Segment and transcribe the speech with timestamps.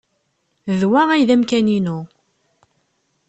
[0.79, 1.99] D wa ay d amkan-inu.